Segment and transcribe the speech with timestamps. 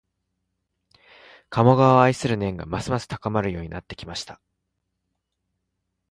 [1.51, 4.41] 鴨川を愛する念がますます高まるようになってきました